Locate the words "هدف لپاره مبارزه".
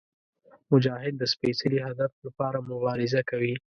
1.87-3.21